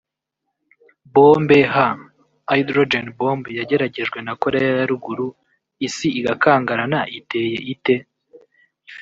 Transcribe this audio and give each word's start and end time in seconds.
Bombe 1.13 1.59
H 1.73 1.75
/Hydrogen 2.51 3.07
bomb 3.17 3.41
yageragejwe 3.59 4.19
na 4.25 4.33
Koreya 4.41 4.71
ya 4.79 4.85
ruguru 4.91 5.27
isi 5.87 6.07
igakangarana 6.19 6.99
iteye 7.19 7.57
ite 7.73 7.95